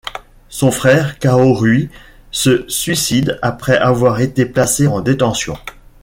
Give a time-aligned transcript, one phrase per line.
[0.49, 1.91] Son frère, Cao Rui,
[2.31, 5.55] se suicide après avoir été placé en détention.